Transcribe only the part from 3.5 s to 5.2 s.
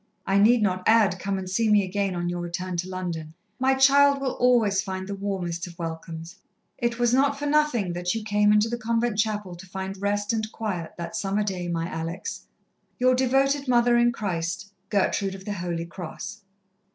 My child will always find the